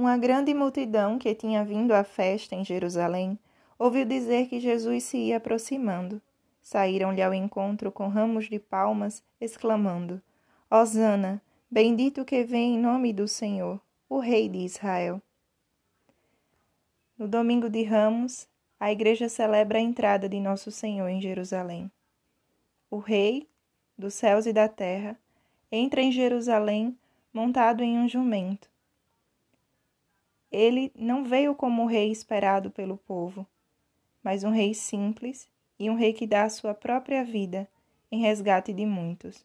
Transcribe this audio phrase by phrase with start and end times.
[0.00, 3.38] Uma grande multidão que tinha vindo à festa em Jerusalém
[3.78, 6.22] ouviu dizer que Jesus se ia aproximando.
[6.62, 10.18] Saíram-lhe ao encontro com ramos de palmas, exclamando:
[10.70, 13.78] Hosana, bendito que vem em nome do Senhor,
[14.08, 15.20] o Rei de Israel.
[17.18, 18.48] No domingo de Ramos,
[18.80, 21.92] a igreja celebra a entrada de Nosso Senhor em Jerusalém.
[22.90, 23.46] O Rei
[23.98, 25.20] dos céus e da terra
[25.70, 26.96] entra em Jerusalém
[27.34, 28.70] montado em um jumento.
[30.60, 33.46] Ele não veio como o rei esperado pelo povo,
[34.22, 37.66] mas um rei simples e um rei que dá a sua própria vida
[38.12, 39.42] em resgate de muitos.